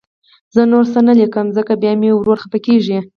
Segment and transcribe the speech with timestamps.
[0.55, 2.97] زه نور څه نه لیکم، ځکه بیا مې ورور خفه کېږي